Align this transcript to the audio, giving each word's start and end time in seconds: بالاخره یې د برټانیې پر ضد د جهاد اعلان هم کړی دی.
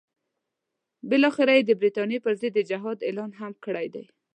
بالاخره 1.09 1.51
یې 1.57 1.63
د 1.65 1.71
برټانیې 1.81 2.19
پر 2.25 2.33
ضد 2.39 2.51
د 2.55 2.59
جهاد 2.69 2.97
اعلان 3.07 3.31
هم 3.39 3.51
کړی 3.65 3.87
دی. 3.95 4.05